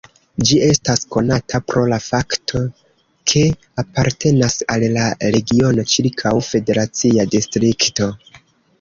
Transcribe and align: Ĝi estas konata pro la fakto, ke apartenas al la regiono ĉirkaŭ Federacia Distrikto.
Ĝi 0.49 0.55
estas 0.67 1.03
konata 1.15 1.59
pro 1.71 1.83
la 1.91 1.99
fakto, 2.05 2.63
ke 3.33 3.45
apartenas 3.85 4.59
al 4.77 4.89
la 4.97 5.07
regiono 5.39 5.89
ĉirkaŭ 5.95 6.37
Federacia 6.53 7.33
Distrikto. 7.39 8.15